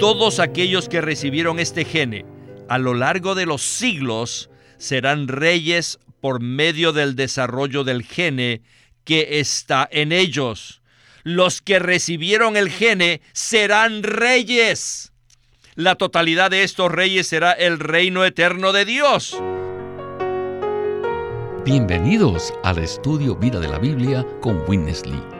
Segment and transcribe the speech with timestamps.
[0.00, 2.24] todos aquellos que recibieron este gene
[2.70, 8.62] a lo largo de los siglos serán reyes por medio del desarrollo del gene
[9.04, 10.80] que está en ellos.
[11.22, 15.12] Los que recibieron el gene serán reyes.
[15.74, 19.38] La totalidad de estos reyes será el reino eterno de Dios.
[21.64, 25.39] Bienvenidos al estudio Vida de la Biblia con Witness Lee.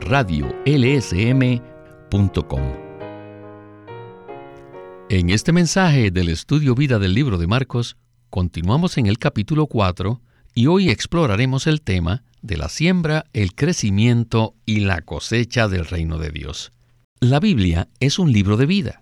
[0.00, 1.60] radiolsm.com.
[5.08, 7.96] En este mensaje del Estudio Vida del libro de Marcos,
[8.30, 10.20] continuamos en el capítulo 4
[10.54, 16.18] y hoy exploraremos el tema de la siembra, el crecimiento y la cosecha del reino
[16.18, 16.72] de Dios.
[17.20, 19.00] La Biblia es un libro de vida.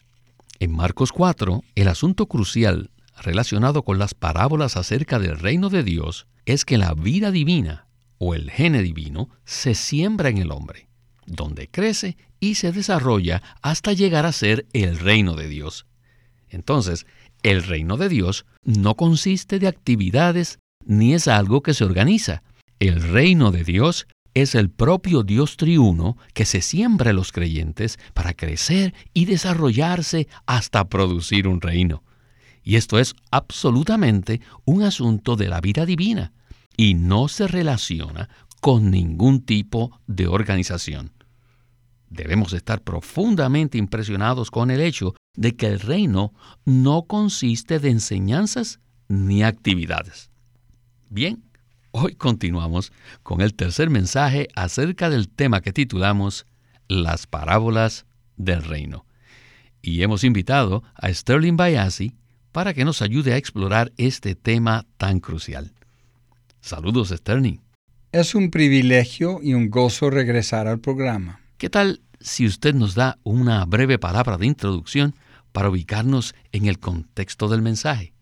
[0.60, 2.90] En Marcos 4, el asunto crucial
[3.22, 7.86] relacionado con las parábolas acerca del reino de Dios es que la vida divina
[8.18, 10.87] o el gene divino se siembra en el hombre,
[11.28, 15.86] donde crece y se desarrolla hasta llegar a ser el reino de Dios.
[16.48, 17.06] Entonces,
[17.42, 22.42] el reino de Dios no consiste de actividades ni es algo que se organiza.
[22.80, 27.98] El reino de Dios es el propio Dios triuno que se siembra en los creyentes
[28.14, 32.02] para crecer y desarrollarse hasta producir un reino.
[32.62, 36.32] Y esto es absolutamente un asunto de la vida divina
[36.76, 38.28] y no se relaciona
[38.60, 41.12] con ningún tipo de organización.
[42.10, 46.32] Debemos estar profundamente impresionados con el hecho de que el reino
[46.64, 50.30] no consiste de enseñanzas ni actividades.
[51.10, 51.44] Bien,
[51.90, 52.92] hoy continuamos
[53.22, 56.46] con el tercer mensaje acerca del tema que titulamos
[56.88, 59.04] Las parábolas del reino.
[59.82, 62.14] Y hemos invitado a Sterling Bayasi
[62.52, 65.72] para que nos ayude a explorar este tema tan crucial.
[66.60, 67.58] Saludos, Sterling.
[68.10, 71.40] Es un privilegio y un gozo regresar al programa.
[71.58, 75.16] ¿Qué tal si usted nos da una breve palabra de introducción
[75.50, 78.12] para ubicarnos en el contexto del mensaje?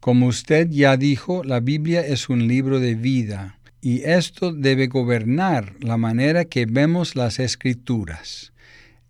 [0.00, 5.76] Como usted ya dijo, la Biblia es un libro de vida y esto debe gobernar
[5.78, 8.52] la manera que vemos las escrituras.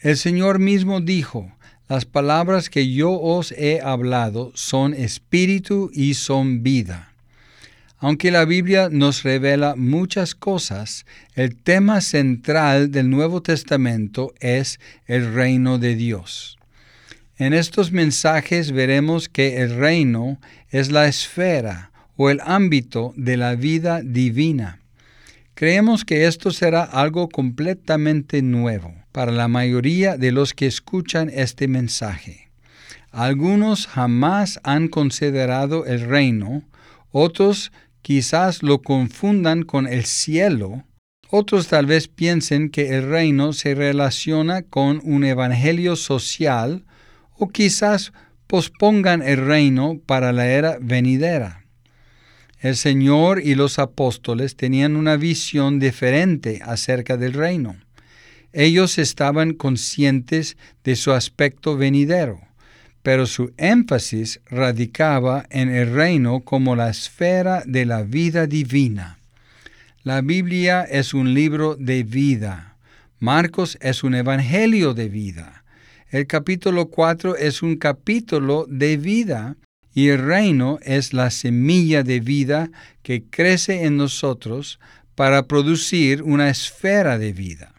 [0.00, 1.50] El Señor mismo dijo,
[1.89, 7.15] las palabras que yo os he hablado son espíritu y son vida.
[7.99, 15.33] Aunque la Biblia nos revela muchas cosas, el tema central del Nuevo Testamento es el
[15.33, 16.59] reino de Dios.
[17.39, 20.39] En estos mensajes veremos que el reino
[20.71, 24.81] es la esfera o el ámbito de la vida divina.
[25.55, 31.67] Creemos que esto será algo completamente nuevo para la mayoría de los que escuchan este
[31.67, 32.51] mensaje.
[33.11, 36.63] Algunos jamás han considerado el reino,
[37.11, 37.73] otros
[38.06, 40.84] quizás lo confundan con el cielo,
[41.28, 46.84] otros tal vez piensen que el reino se relaciona con un evangelio social
[47.33, 48.12] o quizás
[48.47, 51.65] pospongan el reino para la era venidera.
[52.61, 57.75] El Señor y los apóstoles tenían una visión diferente acerca del reino.
[58.53, 62.46] Ellos estaban conscientes de su aspecto venidero,
[63.06, 69.21] pero su énfasis radicaba en el reino como la esfera de la vida divina.
[70.03, 72.77] La Biblia es un libro de vida.
[73.21, 75.62] Marcos es un evangelio de vida.
[76.11, 79.56] El capítulo 4 es un capítulo de vida
[79.95, 82.71] y el reino es la semilla de vida
[83.05, 84.81] que crece en nosotros
[85.15, 87.75] para producir una esfera de vida.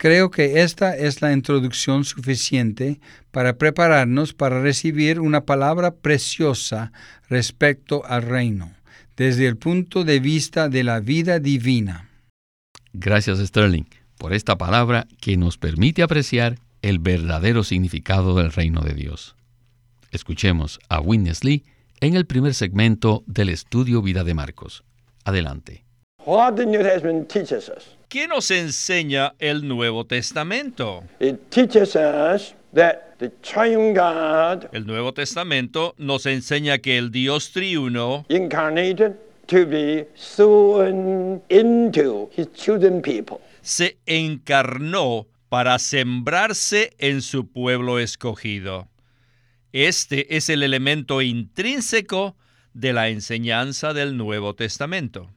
[0.00, 6.90] Creo que esta es la introducción suficiente para prepararnos para recibir una palabra preciosa
[7.28, 8.72] respecto al reino,
[9.14, 12.08] desde el punto de vista de la vida divina.
[12.94, 13.84] Gracias Sterling
[14.16, 19.36] por esta palabra que nos permite apreciar el verdadero significado del reino de Dios.
[20.12, 21.62] Escuchemos a Witness Lee
[22.00, 24.82] en el primer segmento del estudio Vida de Marcos.
[25.26, 25.84] Adelante.
[28.10, 31.04] ¿Qué nos enseña el Nuevo Testamento?
[31.20, 31.38] El
[34.84, 38.26] Nuevo Testamento nos enseña que el Dios triuno
[43.62, 48.88] se encarnó para sembrarse en su pueblo escogido.
[49.72, 52.34] Este es el elemento intrínseco
[52.74, 55.30] de la enseñanza del Nuevo Testamento.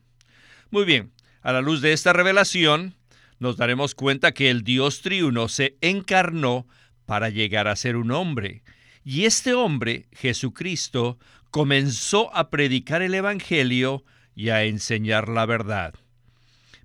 [0.72, 1.13] Muy bien,
[1.44, 2.96] a la luz de esta revelación,
[3.40, 6.66] nos daremos cuenta que el Dios triuno se encarnó
[7.06, 8.64] para llegar a ser un hombre.
[9.04, 11.20] Y este hombre, Jesucristo,
[11.52, 15.94] comenzó a predicar el Evangelio y a enseñar la verdad.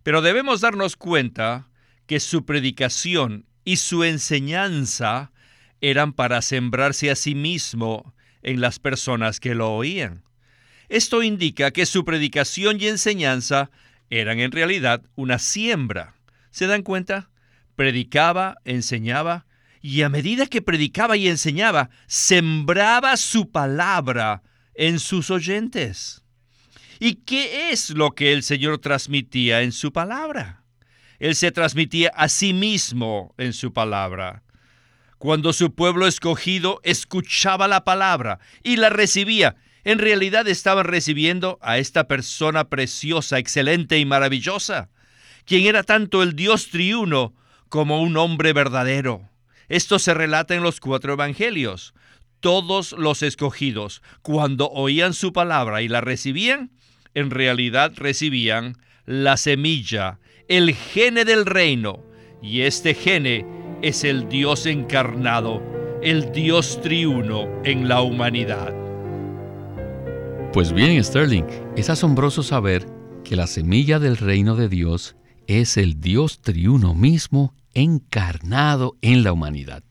[0.02, 1.68] Pero debemos darnos cuenta
[2.06, 5.30] que su predicación y su enseñanza
[5.80, 10.24] eran para sembrarse a sí mismo en las personas que lo oían.
[10.88, 13.70] Esto indica que su predicación y enseñanza
[14.10, 16.14] eran en realidad una siembra.
[16.50, 17.30] ¿Se dan cuenta?
[17.76, 19.46] Predicaba, enseñaba,
[19.80, 24.42] y a medida que predicaba y enseñaba, sembraba su palabra
[24.74, 26.22] en sus oyentes.
[27.00, 30.64] ¿Y qué es lo que el Señor transmitía en su palabra?
[31.18, 34.42] Él se transmitía a sí mismo en su palabra.
[35.18, 39.56] Cuando su pueblo escogido escuchaba la palabra y la recibía,
[39.88, 44.90] en realidad estaban recibiendo a esta persona preciosa, excelente y maravillosa,
[45.46, 47.34] quien era tanto el Dios triuno
[47.70, 49.30] como un hombre verdadero.
[49.70, 51.94] Esto se relata en los cuatro evangelios.
[52.40, 56.70] Todos los escogidos, cuando oían su palabra y la recibían,
[57.14, 58.76] en realidad recibían
[59.06, 60.18] la semilla,
[60.48, 62.04] el gene del reino,
[62.42, 63.46] y este gene
[63.80, 65.62] es el Dios encarnado,
[66.02, 68.87] el Dios triuno en la humanidad.
[70.58, 71.44] Pues bien, Sterling,
[71.76, 72.84] es asombroso saber
[73.22, 75.14] que la semilla del reino de Dios
[75.46, 79.84] es el Dios triuno mismo encarnado en la humanidad.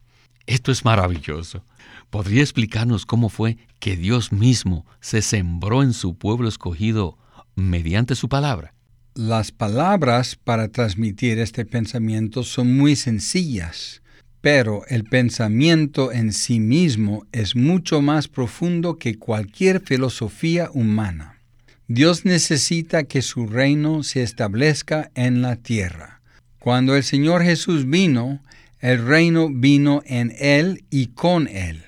[0.45, 1.63] Esto es maravilloso.
[2.09, 7.17] ¿Podría explicarnos cómo fue que Dios mismo se sembró en su pueblo escogido
[7.55, 8.73] mediante su palabra?
[9.15, 14.01] Las palabras para transmitir este pensamiento son muy sencillas,
[14.49, 21.41] pero el pensamiento en sí mismo es mucho más profundo que cualquier filosofía humana.
[21.89, 26.21] Dios necesita que su reino se establezca en la tierra.
[26.59, 28.41] Cuando el Señor Jesús vino,
[28.79, 31.83] el reino vino en Él y con Él.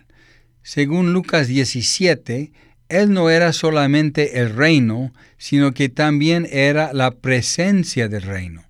[0.62, 2.51] Según Lucas 17,
[2.89, 8.69] él no era solamente el reino, sino que también era la presencia del reino.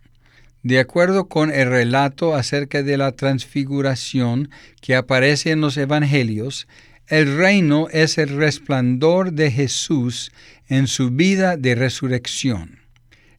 [0.61, 4.49] De acuerdo con el relato acerca de la transfiguración
[4.81, 6.67] que aparece en los Evangelios,
[7.07, 10.31] el reino es el resplandor de Jesús
[10.67, 12.79] en su vida de resurrección.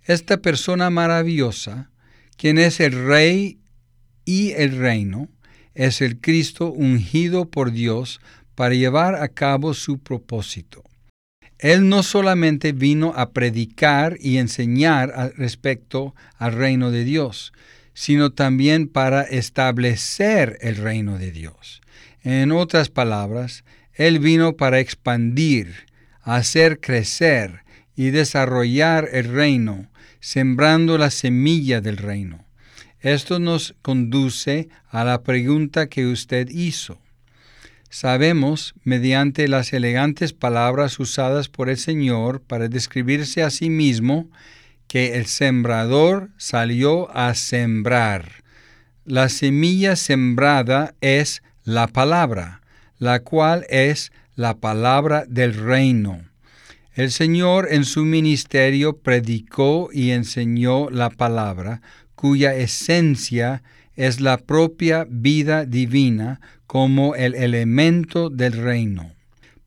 [0.02, 1.90] Esta persona maravillosa,
[2.36, 3.60] quien es el rey
[4.24, 5.28] y el reino,
[5.74, 8.20] es el Cristo ungido por Dios
[8.54, 10.82] para llevar a cabo su propósito.
[11.60, 17.52] Él no solamente vino a predicar y enseñar respecto al reino de Dios,
[17.92, 21.82] sino también para establecer el reino de Dios.
[22.22, 25.86] En otras palabras, Él vino para expandir,
[26.22, 27.60] hacer crecer
[27.94, 32.46] y desarrollar el reino, sembrando la semilla del reino.
[33.00, 37.00] Esto nos conduce a la pregunta que usted hizo.
[37.92, 44.30] Sabemos, mediante las elegantes palabras usadas por el Señor para describirse a sí mismo,
[44.86, 48.44] que el sembrador salió a sembrar.
[49.04, 52.60] La semilla sembrada es la palabra,
[52.98, 56.22] la cual es la palabra del reino.
[56.94, 61.82] El Señor en su ministerio predicó y enseñó la palabra,
[62.14, 63.79] cuya esencia es
[64.20, 69.12] la propia vida divina como el elemento del reino.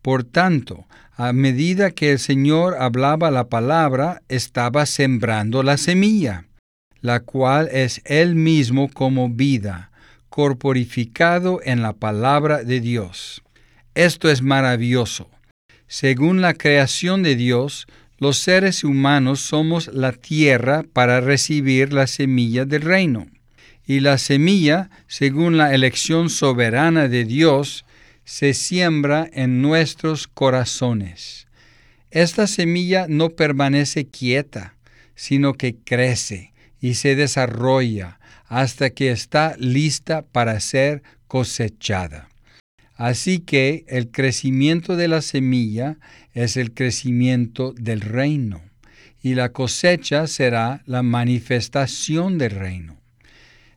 [0.01, 6.45] Por tanto, a medida que el Señor hablaba la palabra, estaba sembrando la semilla,
[7.01, 9.91] la cual es Él mismo como vida,
[10.29, 13.43] corporificado en la palabra de Dios.
[13.93, 15.29] Esto es maravilloso.
[15.87, 17.85] Según la creación de Dios,
[18.17, 23.27] los seres humanos somos la tierra para recibir la semilla del reino
[23.85, 27.85] y la semilla, según la elección soberana de Dios,
[28.23, 31.47] se siembra en nuestros corazones.
[32.11, 34.75] Esta semilla no permanece quieta,
[35.15, 42.29] sino que crece y se desarrolla hasta que está lista para ser cosechada.
[42.95, 45.97] Así que el crecimiento de la semilla
[46.33, 48.61] es el crecimiento del reino,
[49.21, 53.02] y la cosecha será la manifestación del reino.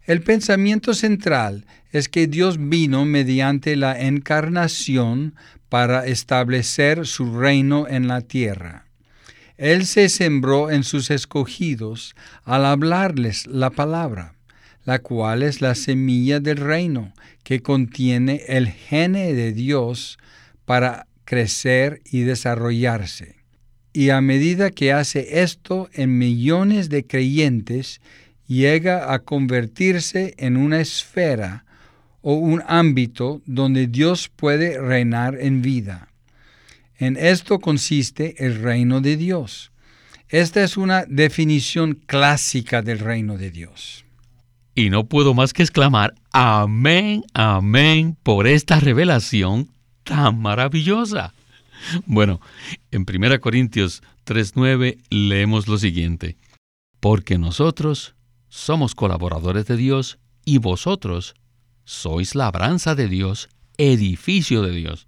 [0.07, 5.35] El pensamiento central es que Dios vino mediante la encarnación
[5.69, 8.87] para establecer su reino en la tierra.
[9.57, 14.33] Él se sembró en sus escogidos al hablarles la palabra.
[14.85, 20.17] la cual es la semilla del reino, que contiene el gene de Dios
[20.65, 23.35] para crecer y desarrollarse.
[23.93, 28.01] Y a medida que hace esto en millones de creyentes,
[28.47, 31.65] llega a convertirse en una esfera
[32.23, 36.09] o un ámbito donde Dios puede reinar en vida.
[36.99, 39.71] En esto consiste el reino de Dios.
[40.29, 44.05] Esta es una definición clásica del reino de Dios.
[44.75, 49.69] Y no puedo más que exclamar, amén, amén, por esta revelación
[50.03, 51.33] tan maravillosa.
[52.07, 52.41] Bueno,
[52.91, 56.37] en 1 Corintios 3:9 leemos lo siguiente,
[56.99, 58.15] porque nosotros
[58.49, 61.35] somos colaboradores de Dios y vosotros
[61.85, 65.07] sois labranza de Dios, edificio de Dios.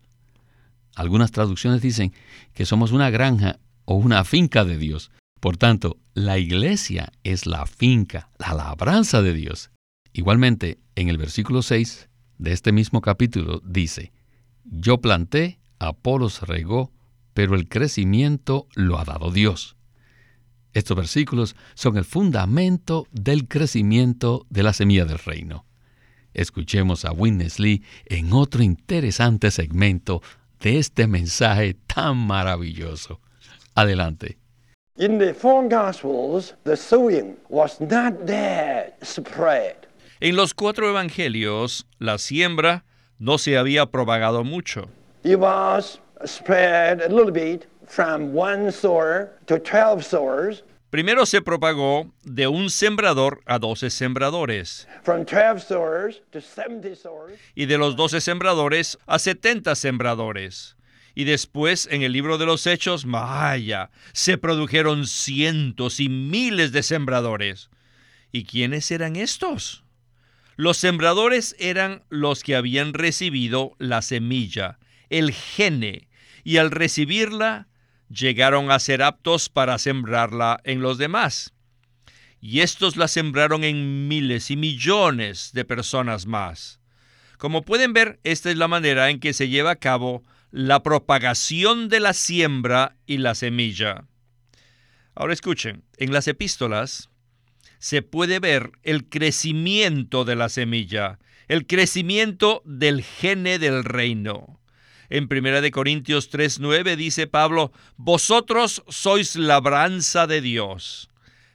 [0.94, 2.12] Algunas traducciones dicen
[2.54, 5.10] que somos una granja o una finca de Dios.
[5.40, 9.70] Por tanto, la iglesia es la finca, la labranza de Dios.
[10.12, 14.12] Igualmente, en el versículo 6 de este mismo capítulo dice,
[14.64, 16.92] Yo planté, Apolos regó,
[17.34, 19.76] pero el crecimiento lo ha dado Dios.
[20.78, 25.64] Estos versículos son el fundamento del crecimiento de la semilla del reino.
[26.34, 30.22] Escuchemos a Witness Lee en otro interesante segmento
[30.60, 33.20] de este mensaje tan maravilloso.
[33.74, 34.38] Adelante.
[34.98, 39.88] In the four Gospels, the sowing was not that spread.
[40.20, 42.84] En los cuatro evangelios, la siembra
[43.18, 44.88] no se había propagado mucho.
[45.24, 52.10] It was spread a little bit from one sower to 12 sowers, Primero se propagó
[52.22, 57.94] de un sembrador a doce sembradores, from 12 sowers to 70 sowers, y de los
[57.94, 60.76] doce sembradores a setenta sembradores.
[61.14, 66.82] Y después, en el libro de los Hechos, vaya, se produjeron cientos y miles de
[66.82, 67.68] sembradores.
[68.32, 69.84] ¿Y quiénes eran estos?
[70.56, 74.78] Los sembradores eran los que habían recibido la semilla,
[75.10, 76.08] el gene,
[76.44, 77.68] y al recibirla
[78.08, 81.52] llegaron a ser aptos para sembrarla en los demás.
[82.40, 86.80] Y estos la sembraron en miles y millones de personas más.
[87.36, 91.88] Como pueden ver, esta es la manera en que se lleva a cabo la propagación
[91.88, 94.04] de la siembra y la semilla.
[95.14, 97.10] Ahora escuchen, en las epístolas
[97.78, 104.60] se puede ver el crecimiento de la semilla, el crecimiento del gene del reino.
[105.10, 111.08] En 1 Corintios 3:9 dice Pablo, vosotros sois labranza de Dios.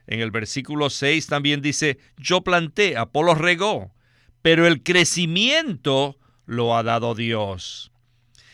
[0.07, 3.93] En el versículo 6 también dice, yo planté, Apolo regó,
[4.41, 7.91] pero el crecimiento lo ha dado Dios.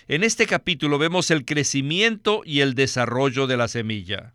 [0.07, 4.33] En este capítulo vemos el crecimiento y el desarrollo de la semilla.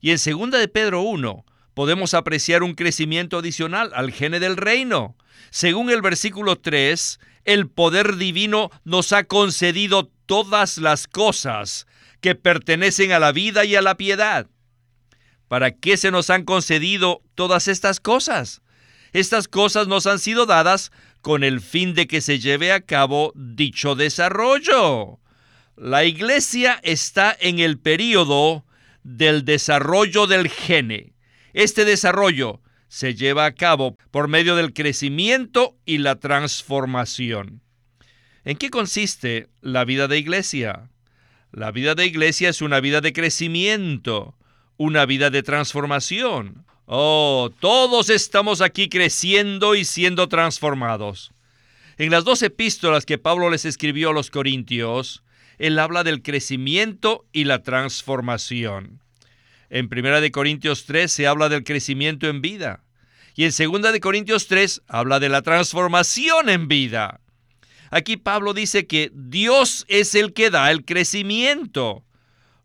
[0.00, 5.16] Y en 2 de Pedro 1 podemos apreciar un crecimiento adicional al gene del reino.
[5.50, 11.86] Según el versículo 3, el poder divino nos ha concedido todas las cosas
[12.20, 14.48] que pertenecen a la vida y a la piedad.
[15.48, 18.62] ¿Para qué se nos han concedido todas estas cosas?
[19.12, 20.90] Estas cosas nos han sido dadas
[21.22, 25.20] con el fin de que se lleve a cabo dicho desarrollo.
[25.76, 28.64] La iglesia está en el período
[29.04, 31.14] del desarrollo del gene.
[31.52, 37.62] Este desarrollo se lleva a cabo por medio del crecimiento y la transformación.
[38.44, 40.90] ¿En qué consiste la vida de iglesia?
[41.52, 44.36] La vida de iglesia es una vida de crecimiento,
[44.76, 46.64] una vida de transformación.
[46.86, 51.32] Oh, todos estamos aquí creciendo y siendo transformados.
[51.98, 55.24] En las dos epístolas que Pablo les escribió a los Corintios,
[55.58, 59.00] él habla del crecimiento y la transformación.
[59.68, 62.84] En 1 de Corintios 3 se habla del crecimiento en vida.
[63.34, 67.20] Y en 2 de Corintios 3 habla de la transformación en vida.
[67.90, 72.04] Aquí Pablo dice que Dios es el que da el crecimiento,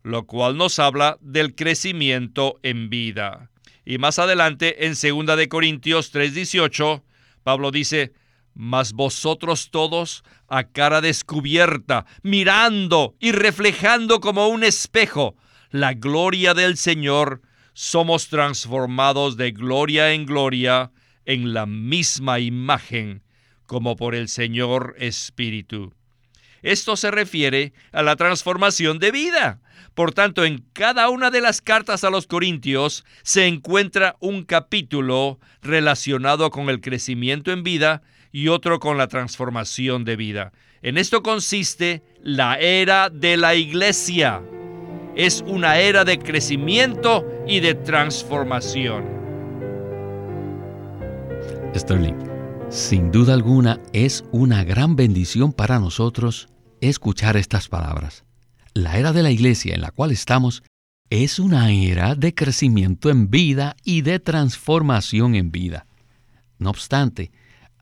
[0.02, 3.50] lo cual nos habla del crecimiento en vida.
[3.84, 7.02] Y más adelante, en 2 de Corintios 3:18,
[7.42, 8.12] Pablo dice,
[8.54, 15.36] mas vosotros todos a cara descubierta, mirando y reflejando como un espejo
[15.72, 17.40] la gloria del Señor,
[17.72, 20.92] somos transformados de gloria en gloria
[21.24, 23.22] en la misma imagen
[23.66, 25.94] como por el Señor Espíritu.
[26.60, 29.60] Esto se refiere a la transformación de vida.
[29.94, 35.40] Por tanto, en cada una de las cartas a los Corintios se encuentra un capítulo
[35.62, 40.52] relacionado con el crecimiento en vida y otro con la transformación de vida.
[40.82, 44.42] En esto consiste la era de la iglesia
[45.16, 49.04] es una era de crecimiento y de transformación.
[51.74, 52.16] Sterling,
[52.70, 56.48] sin duda alguna es una gran bendición para nosotros
[56.80, 58.24] escuchar estas palabras.
[58.74, 60.62] La era de la iglesia en la cual estamos
[61.10, 65.86] es una era de crecimiento en vida y de transformación en vida.
[66.58, 67.30] No obstante,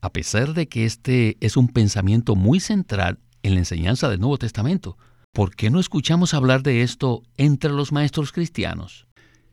[0.01, 4.39] a pesar de que este es un pensamiento muy central en la enseñanza del Nuevo
[4.39, 4.99] Testamento,
[5.33, 9.07] ¿por qué no escuchamos hablar de esto entre los maestros cristianos?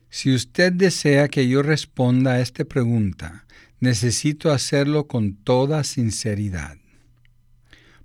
[0.10, 3.46] Si usted desea que yo responda a esta pregunta,
[3.79, 6.77] necesito hacerlo con toda sinceridad.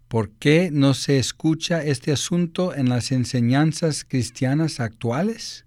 [0.08, 5.64] ¿Por qué no se escucha este asunto en las enseñanzas cristianas actuales?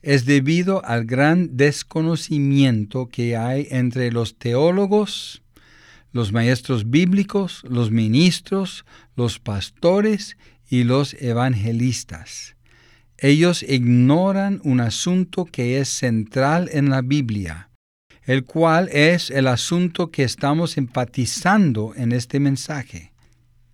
[0.00, 5.42] Es debido al gran desconocimiento que hay entre los teólogos,
[6.12, 12.56] los maestros bíblicos, los ministros, los pastores y los evangelistas.
[13.18, 17.70] Ellos ignoran un asunto que es central en la Biblia,
[18.24, 23.12] el cual es el asunto que estamos enfatizando en este mensaje.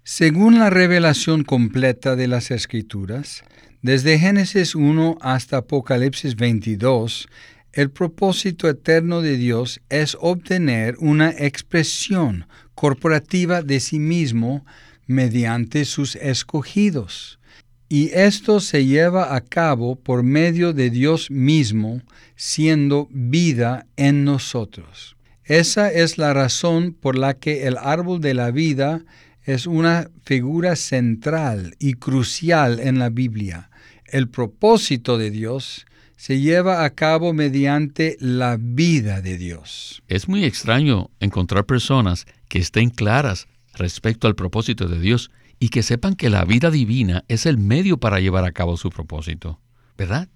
[0.05, 3.43] Según la revelación completa de las Escrituras,
[3.83, 7.29] desde Génesis 1 hasta Apocalipsis 22,
[7.73, 14.65] el propósito eterno de Dios es obtener una expresión corporativa de sí mismo
[15.07, 17.39] mediante sus escogidos.
[17.89, 22.01] Y esto se lleva a cabo por medio de Dios mismo,
[22.37, 25.17] siendo vida en nosotros.
[25.45, 29.05] Esa es la razón por la que el árbol de la vida
[29.45, 33.71] es una figura central y crucial en la Biblia.
[34.07, 35.85] El propósito de Dios
[36.17, 40.03] se lleva a cabo mediante la vida de Dios.
[40.07, 45.83] Es muy extraño encontrar personas que estén claras respecto al propósito de Dios y que
[45.83, 49.61] sepan que la vida divina es el medio para llevar a cabo su propósito,
[49.97, 50.29] ¿verdad?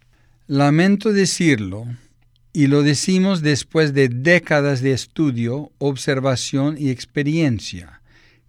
[0.46, 1.86] Lamento decirlo,
[2.52, 8.00] y lo decimos después de décadas de estudio, observación y experiencia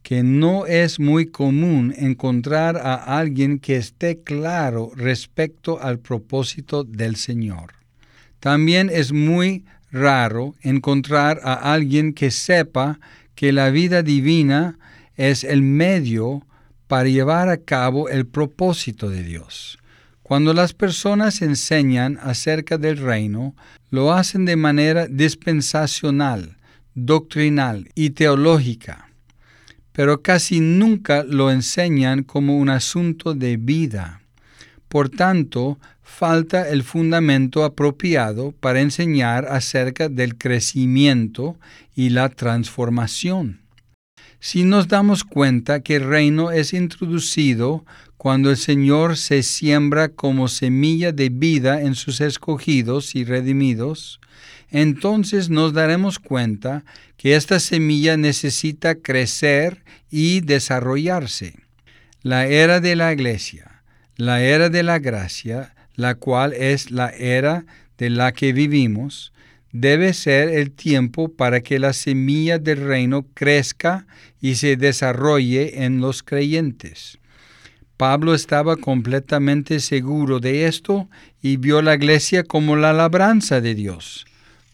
[0.07, 7.17] que no es muy común encontrar a alguien que esté claro respecto al propósito del
[7.17, 7.73] Señor.
[8.39, 13.01] También es muy raro encontrar a alguien que sepa
[13.37, 14.77] que la vida divina
[15.15, 16.45] es el medio
[16.87, 19.79] para llevar a cabo el propósito de Dios.
[20.21, 23.55] Cuando las personas enseñan acerca del reino,
[23.91, 26.57] lo hacen de manera dispensacional,
[26.93, 29.07] doctrinal y teológica
[29.97, 34.21] pero casi nunca lo enseñan como un asunto de vida.
[34.87, 41.57] Por tanto, falta el fundamento apropiado para enseñar acerca del crecimiento
[41.95, 43.61] y la transformación.
[44.39, 47.85] Si nos damos cuenta que el reino es introducido
[48.17, 54.19] cuando el Señor se siembra como semilla de vida en sus escogidos y redimidos,
[54.69, 56.83] entonces nos daremos cuenta
[57.15, 61.55] que esta semilla necesita crecer y desarrollarse.
[62.21, 63.76] La era de la iglesia,
[64.17, 67.65] la era de la gracia, la cual es la era
[67.97, 69.31] de la que vivimos,
[69.71, 74.05] debe ser el tiempo para que la semilla del reino crezca
[74.41, 77.19] y se desarrolle en los creyentes.
[77.95, 81.09] Pablo estaba completamente seguro de esto
[81.41, 84.27] y vio la iglesia como la labranza de Dios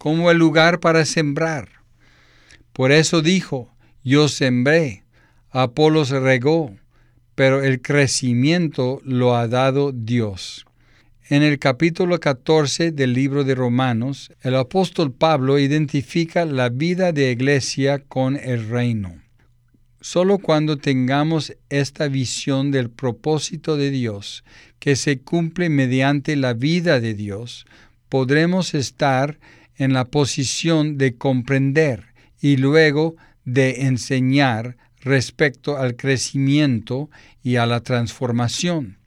[0.04, 1.70] como el lugar para sembrar.
[2.74, 5.06] Por eso dijo, yo sembré,
[5.50, 6.76] Apolos regó,
[7.36, 10.66] pero el crecimiento lo ha dado Dios.
[11.30, 17.32] En el capítulo 14 del libro de Romanos, el apóstol Pablo identifica la vida de
[17.32, 19.16] iglesia con el reino.
[20.02, 24.44] Solo cuando tengamos esta visión del propósito de Dios,
[24.80, 27.66] que se cumple mediante la vida de Dios,
[28.10, 29.40] podremos estar
[29.78, 33.16] en la posición de comprender y luego
[33.46, 37.10] de enseñar respecto al crecimiento
[37.44, 38.98] y a la transformación.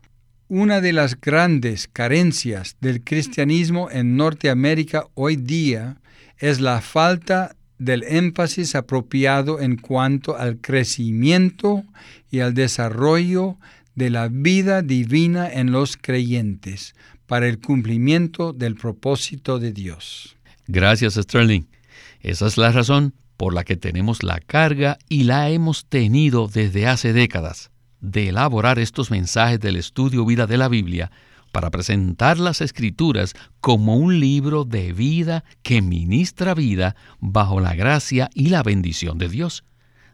[0.48, 5.96] Una de las grandes carencias del cristianismo en Norteamérica hoy día
[6.38, 11.84] es la falta del énfasis apropiado en cuanto al crecimiento
[12.30, 13.58] y al desarrollo
[13.94, 16.94] de la vida divina en los creyentes
[17.26, 20.36] para el cumplimiento del propósito de Dios.
[20.68, 21.62] Gracias, Sterling.
[22.20, 26.86] Esa es la razón por la que tenemos la carga y la hemos tenido desde
[26.86, 27.70] hace décadas
[28.00, 31.10] de elaborar estos mensajes del estudio vida de la Biblia
[31.52, 38.28] para presentar las escrituras como un libro de vida que ministra vida bajo la gracia
[38.34, 39.64] y la bendición de Dios.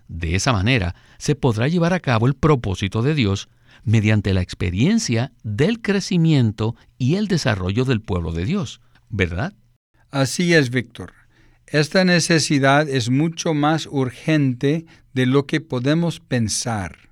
[0.08, 3.48] De esa manera se podrá llevar a cabo el propósito de Dios
[3.84, 9.54] mediante la experiencia del crecimiento y el desarrollo del pueblo de Dios, ¿verdad?
[10.10, 11.12] Así es, Víctor.
[11.72, 17.08] Esta necesidad es mucho más urgente de lo que podemos pensar.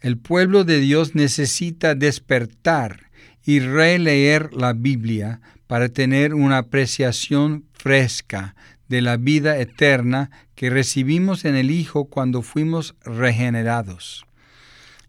[0.00, 3.08] El pueblo de Dios necesita despertar
[3.44, 8.56] y releer la Biblia para tener una apreciación fresca
[8.88, 14.26] de la vida eterna que recibimos en el Hijo cuando fuimos regenerados.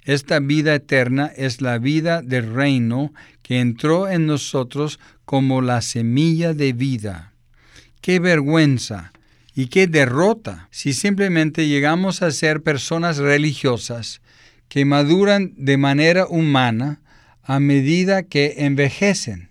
[0.04, 6.54] Esta vida eterna es la vida del reino que entró en nosotros como la semilla
[6.54, 7.35] de vida.
[8.06, 9.14] Qué vergüenza
[9.56, 14.22] y qué derrota si simplemente llegamos a ser personas religiosas
[14.68, 17.02] que maduran de manera humana
[17.42, 19.50] a medida que envejecen.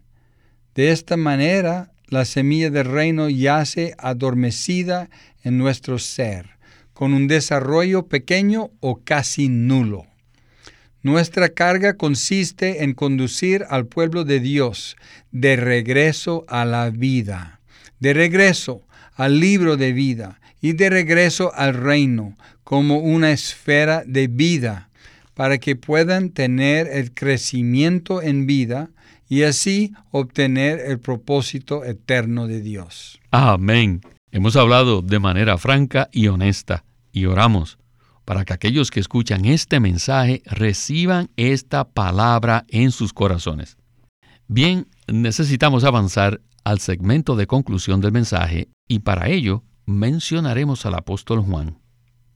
[0.76, 5.10] De esta manera, la semilla del reino yace adormecida
[5.42, 6.50] en nuestro ser,
[6.92, 10.06] con un desarrollo pequeño o casi nulo.
[11.02, 14.96] Nuestra carga consiste en conducir al pueblo de Dios
[15.32, 17.58] de regreso a la vida,
[18.04, 18.82] de regreso
[19.14, 24.90] al libro de vida y de regreso al reino como una esfera de vida,
[25.32, 28.90] para que puedan tener el crecimiento en vida
[29.26, 33.20] y así obtener el propósito eterno de Dios.
[33.30, 34.02] Amén.
[34.30, 37.78] Hemos hablado de manera franca y honesta y oramos
[38.26, 43.78] para que aquellos que escuchan este mensaje reciban esta palabra en sus corazones.
[44.46, 51.40] Bien, necesitamos avanzar al segmento de conclusión del mensaje y para ello mencionaremos al apóstol
[51.40, 51.78] Juan,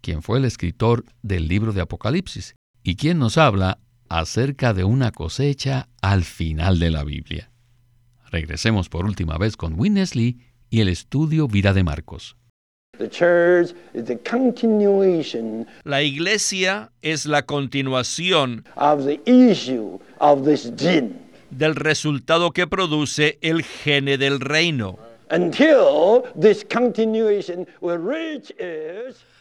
[0.03, 5.13] quien fue el escritor del libro de Apocalipsis y quien nos habla acerca de una
[5.13, 7.51] cosecha al final de la Biblia.
[8.31, 10.39] Regresemos por última vez con Winnesley
[10.71, 12.37] y el estudio Vida de Marcos.
[15.85, 18.65] La iglesia es la continuación
[21.51, 24.99] del resultado que produce el gene del reino.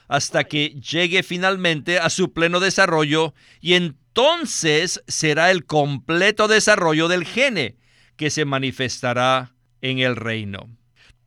[0.08, 7.26] hasta que llegue finalmente a su pleno desarrollo y entonces será el completo desarrollo del
[7.26, 7.78] gene
[8.15, 10.70] que se manifestará en el reino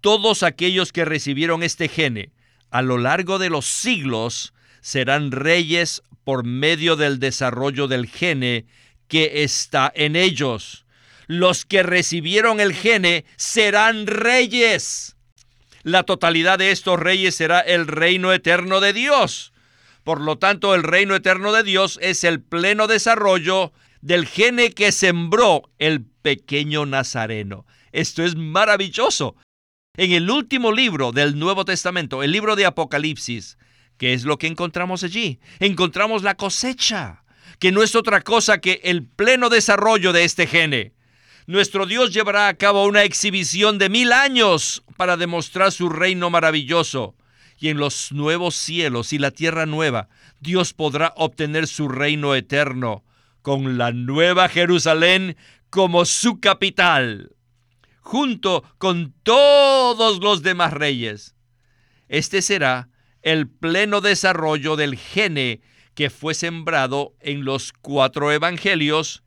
[0.01, 2.33] todos aquellos que recibieron este gene
[2.71, 8.67] a lo largo de los siglos serán reyes por medio del desarrollo del gene
[9.11, 10.87] que está en ellos.
[11.27, 15.17] Los que recibieron el gene serán reyes.
[15.83, 19.53] La totalidad de estos reyes será el reino eterno de Dios.
[20.05, 24.93] Por lo tanto, el reino eterno de Dios es el pleno desarrollo del gene que
[24.93, 27.67] sembró el pequeño Nazareno.
[27.93, 29.37] Esto es maravilloso.
[29.97, 33.59] En el último libro del Nuevo Testamento, el libro de Apocalipsis,
[33.99, 35.41] ¿qué es lo que encontramos allí?
[35.59, 37.20] Encontramos la cosecha,
[37.59, 40.93] que no es otra cosa que el pleno desarrollo de este gene.
[41.47, 47.17] Nuestro Dios llevará a cabo una exhibición de mil años para demostrar su reino maravilloso.
[47.59, 50.09] Y en los nuevos cielos y la tierra nueva,
[50.41, 53.05] Dios podrá obtener su reino eterno,
[53.43, 55.37] con la nueva Jerusalén
[55.69, 57.35] como su capital
[58.11, 61.37] junto con todos los demás reyes.
[62.09, 62.89] Este será
[63.23, 65.61] el pleno desarrollo del gene
[66.01, 69.23] que fue sembrado en los cuatro evangelios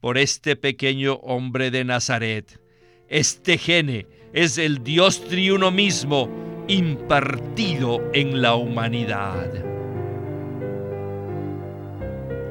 [0.00, 2.60] por este pequeño hombre de Nazaret.
[3.06, 6.28] Este gene es el Dios triuno mismo
[6.66, 9.52] impartido en la humanidad.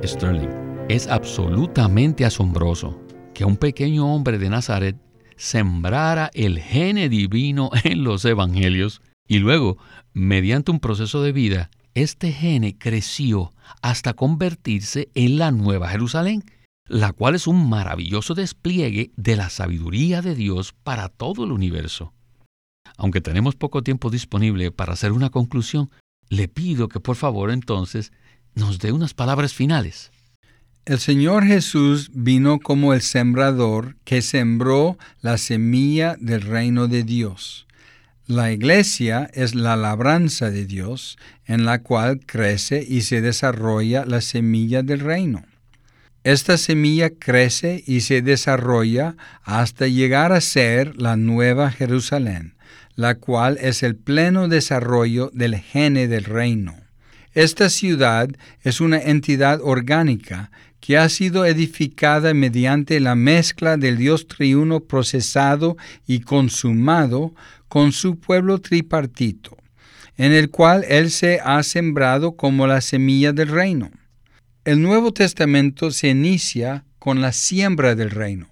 [0.05, 2.97] Sterling, es absolutamente asombroso
[3.33, 4.95] que un pequeño hombre de Nazaret
[5.35, 9.77] sembrara el gene divino en los evangelios y luego,
[10.13, 11.69] mediante un proceso de vida,
[12.01, 16.43] este gene creció hasta convertirse en la Nueva Jerusalén,
[16.85, 22.13] la cual es un maravilloso despliegue de la sabiduría de Dios para todo el universo.
[22.97, 25.89] Aunque tenemos poco tiempo disponible para hacer una conclusión,
[26.29, 28.11] le pido que por favor entonces
[28.55, 30.11] nos dé unas palabras finales.
[30.85, 37.67] El Señor Jesús vino como el sembrador que sembró la semilla del reino de Dios.
[38.29, 44.21] La iglesia es la labranza de Dios en la cual crece y se desarrolla la
[44.21, 45.45] semilla del reino.
[46.23, 52.53] Esta semilla crece y se desarrolla hasta llegar a ser la nueva Jerusalén,
[52.93, 56.75] la cual es el pleno desarrollo del gene del reino.
[57.33, 58.29] Esta ciudad
[58.61, 65.77] es una entidad orgánica que ha sido edificada mediante la mezcla del Dios triuno procesado
[66.05, 67.33] y consumado
[67.69, 69.55] con su pueblo tripartito,
[70.17, 73.91] en el cual Él se ha sembrado como la semilla del reino.
[74.65, 78.49] El Nuevo Testamento se inicia con la siembra del reino,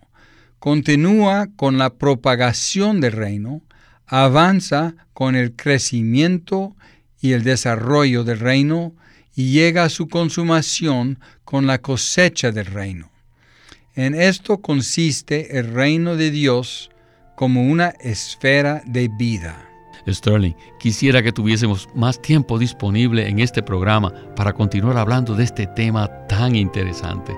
[0.60, 3.62] continúa con la propagación del reino,
[4.06, 6.76] avanza con el crecimiento
[7.20, 8.96] y el desarrollo del reino
[9.36, 13.12] y llega a su consumación con la cosecha del reino.
[13.96, 16.92] En esto consiste el reino de Dios
[17.38, 19.56] como una esfera de vida.
[20.10, 25.68] Sterling, quisiera que tuviésemos más tiempo disponible en este programa para continuar hablando de este
[25.68, 27.38] tema tan interesante.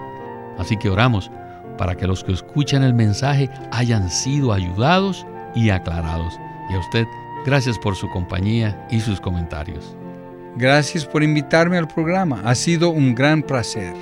[0.57, 1.29] Así que oramos
[1.77, 6.33] para que los que escuchan el mensaje hayan sido ayudados y aclarados.
[6.69, 7.05] Y a usted,
[7.45, 9.97] gracias por su compañía y sus comentarios.
[10.55, 12.41] Gracias por invitarme al programa.
[12.45, 13.93] Ha sido un gran placer.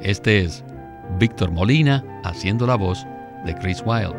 [0.00, 0.62] Este es
[1.18, 3.04] Víctor Molina haciendo la voz
[3.46, 4.16] de Chris Wilde,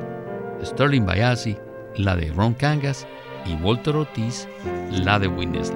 [0.63, 1.57] Sterling Bayasi,
[1.95, 3.05] la de Ron Cangas
[3.45, 4.47] y Walter Ortiz,
[4.89, 5.71] la de Witness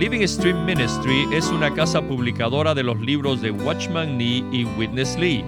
[0.00, 5.18] Living Stream Ministry es una casa publicadora de los libros de Watchman Nee y Witness
[5.18, 5.44] Lee.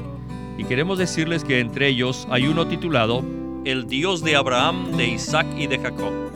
[0.59, 3.25] Y queremos decirles que entre ellos hay uno titulado
[3.65, 6.32] El Dios de Abraham, de Isaac y de Jacob.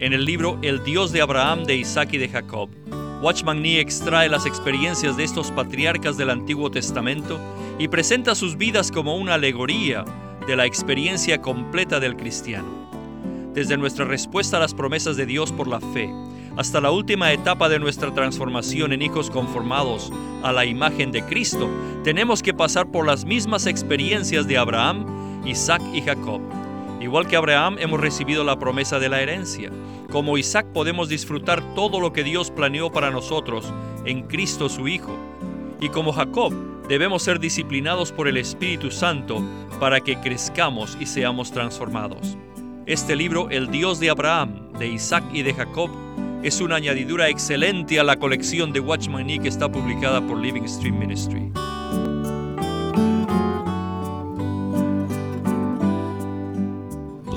[0.00, 2.70] En el libro El Dios de Abraham, de Isaac y de Jacob,
[3.20, 7.40] Watchman Nee extrae las experiencias de estos patriarcas del Antiguo Testamento
[7.80, 10.04] y presenta sus vidas como una alegoría
[10.46, 12.88] de la experiencia completa del cristiano.
[13.54, 16.14] Desde nuestra respuesta a las promesas de Dios por la fe,
[16.56, 20.12] hasta la última etapa de nuestra transformación en hijos conformados
[20.44, 21.68] a la imagen de Cristo,
[22.04, 26.57] tenemos que pasar por las mismas experiencias de Abraham, Isaac y Jacob.
[27.08, 29.70] Igual que Abraham hemos recibido la promesa de la herencia.
[30.10, 33.72] Como Isaac podemos disfrutar todo lo que Dios planeó para nosotros
[34.04, 35.16] en Cristo su Hijo.
[35.80, 36.52] Y como Jacob
[36.86, 39.42] debemos ser disciplinados por el Espíritu Santo
[39.80, 42.36] para que crezcamos y seamos transformados.
[42.84, 45.88] Este libro, El Dios de Abraham, de Isaac y de Jacob,
[46.42, 50.68] es una añadidura excelente a la colección de Watchman Nee que está publicada por Living
[50.68, 51.50] Stream Ministry.